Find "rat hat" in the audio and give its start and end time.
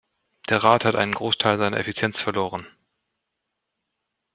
0.63-0.95